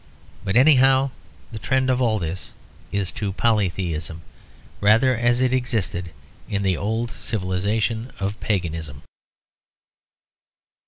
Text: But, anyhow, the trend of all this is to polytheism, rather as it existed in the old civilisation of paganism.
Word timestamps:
But, 0.43 0.55
anyhow, 0.55 1.11
the 1.51 1.59
trend 1.59 1.87
of 1.91 2.01
all 2.01 2.17
this 2.17 2.53
is 2.91 3.11
to 3.11 3.31
polytheism, 3.33 4.23
rather 4.79 5.15
as 5.15 5.41
it 5.41 5.53
existed 5.53 6.09
in 6.49 6.63
the 6.63 6.75
old 6.75 7.11
civilisation 7.11 8.11
of 8.19 8.39
paganism. 8.39 9.03